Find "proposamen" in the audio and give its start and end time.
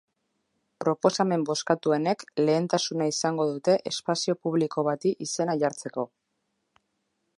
0.83-1.43